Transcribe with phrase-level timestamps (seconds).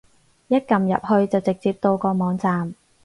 [0.47, 2.73] 一撳入去就直接到個網站